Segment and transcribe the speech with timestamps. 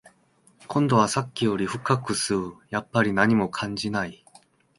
[0.67, 4.25] 今度はさっきよりも深く吸う、やっぱり何も感じない